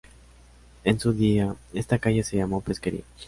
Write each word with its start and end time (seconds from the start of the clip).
En 0.83 0.99
su 0.99 1.13
día, 1.13 1.55
esta 1.73 1.99
calle 1.99 2.23
se 2.23 2.35
llamó 2.35 2.61
pesquería. 2.61 3.03